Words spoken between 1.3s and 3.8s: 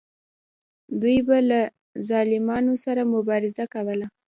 له ظالمانو سره مبارزه